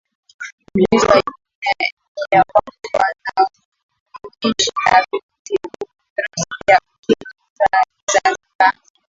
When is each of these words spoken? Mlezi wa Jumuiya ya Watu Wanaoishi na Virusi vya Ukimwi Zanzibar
Mlezi 0.75 1.05
wa 1.09 1.17
Jumuiya 1.21 1.91
ya 2.31 2.41
Watu 2.53 2.71
Wanaoishi 2.93 4.71
na 4.85 5.05
Virusi 5.11 6.39
vya 6.67 6.79
Ukimwi 6.93 7.67
Zanzibar 8.11 8.73